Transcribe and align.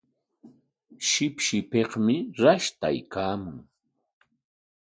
Shipshipikmi 1.09 2.15
rashtaykaamun. 2.41 3.57